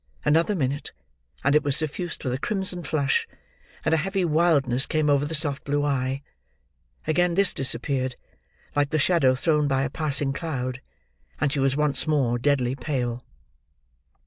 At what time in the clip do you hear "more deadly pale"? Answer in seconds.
12.07-13.23